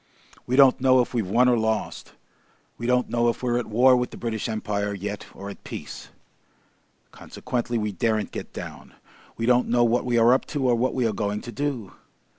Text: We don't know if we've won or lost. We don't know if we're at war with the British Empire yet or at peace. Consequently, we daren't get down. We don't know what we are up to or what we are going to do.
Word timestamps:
We 0.47 0.55
don't 0.55 0.81
know 0.81 0.99
if 1.01 1.13
we've 1.13 1.29
won 1.29 1.47
or 1.47 1.55
lost. 1.59 2.13
We 2.75 2.87
don't 2.87 3.07
know 3.07 3.29
if 3.29 3.43
we're 3.43 3.59
at 3.59 3.67
war 3.67 3.95
with 3.95 4.09
the 4.09 4.17
British 4.17 4.49
Empire 4.49 4.95
yet 4.95 5.27
or 5.35 5.47
at 5.47 5.63
peace. 5.63 6.09
Consequently, 7.11 7.77
we 7.77 7.91
daren't 7.91 8.31
get 8.31 8.51
down. 8.51 8.95
We 9.37 9.45
don't 9.45 9.67
know 9.69 9.83
what 9.83 10.03
we 10.03 10.17
are 10.17 10.33
up 10.33 10.45
to 10.57 10.67
or 10.67 10.73
what 10.73 10.95
we 10.95 11.05
are 11.05 11.13
going 11.13 11.41
to 11.41 11.51
do. 11.51 11.93